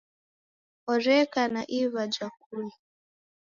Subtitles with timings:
[0.91, 2.75] Oreka na iva ja kula.